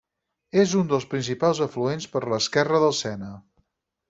[0.61, 3.31] És un dels principals afluents per l'esquerra del Sena.